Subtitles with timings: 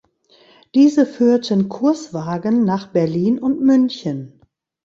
[0.73, 4.41] Diese führten Kurswagen nach Berlin und München.